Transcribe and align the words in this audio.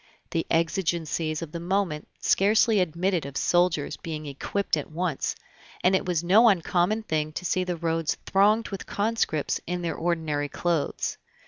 The 0.31 0.47
exigencies 0.49 1.43
of 1.43 1.51
the 1.51 1.59
moment 1.59 2.07
scarcely 2.19 2.79
admitted 2.79 3.23
of 3.23 3.37
soldiers 3.37 3.97
being 3.97 4.25
equipped 4.25 4.75
at 4.75 4.89
once, 4.89 5.35
and 5.83 5.95
it 5.95 6.07
was 6.07 6.23
no 6.23 6.49
uncommon 6.49 7.03
thing 7.03 7.31
to 7.33 7.45
see 7.45 7.63
the 7.63 7.77
roads 7.77 8.17
thronged 8.25 8.69
with 8.69 8.87
conscripts 8.87 9.61
in 9.67 9.83
their 9.83 9.93
ordinary 9.93 10.49
clothes. 10.49 11.19